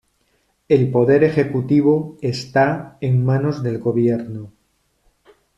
[0.67, 4.51] El poder ejecutivo está en manos del gobierno.